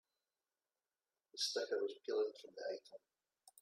The 1.31 1.37
sticker 1.37 1.79
was 1.83 1.93
peeling 2.07 2.31
from 2.41 2.55
the 2.55 2.63
item. 2.71 3.01